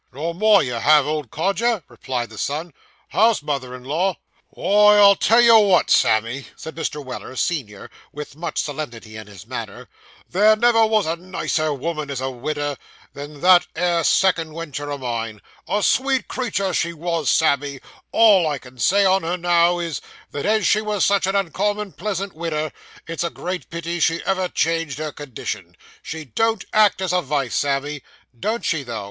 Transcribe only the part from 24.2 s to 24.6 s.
ever